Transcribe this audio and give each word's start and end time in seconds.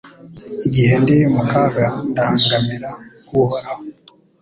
Igihe 0.67 0.93
ndi 1.01 1.15
mu 1.33 1.43
kaga 1.51 1.87
ndangamira 2.09 2.91
Uhoraho 3.37 3.83